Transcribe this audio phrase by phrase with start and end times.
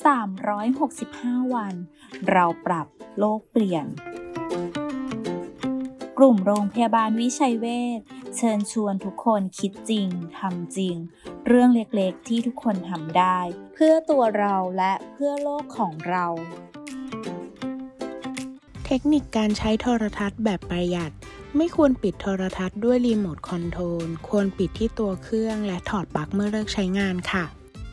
[0.00, 1.74] 365 วัน
[2.30, 2.86] เราปรับ
[3.18, 3.86] โลกเปลี่ยน
[6.18, 7.66] กลุ่มโรงพยาบาลวิชัยเว
[7.98, 8.00] ช
[8.36, 10.08] เชิญชวนทุกคนคิดจริง
[10.38, 10.96] ทำจริง
[11.46, 13.38] เรื่องเล็กๆที่ทุกคนทำได้
[13.74, 16.26] เพื่อตัวเราและเพื่อโลกของเรา
[18.86, 21.12] เทคนิคการใช้โทรทัศน์แบบประหยัด
[21.56, 27.44] ไม่ควรปิดโทรทัศน์ด้วยรีโมทคอนโทรล ควรปิดที่ตัวเครื่องและถอดปลั๊กเมื่อเลิกใช้งานค่ะ